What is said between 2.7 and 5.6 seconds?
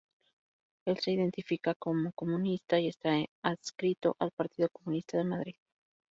y esta adscrito al Partido Comunista de Madrid.